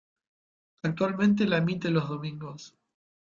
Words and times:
Actualmente 0.81 1.45
la 1.45 1.57
emite 1.59 1.91
los 1.91 2.09
domingos. 2.09 2.75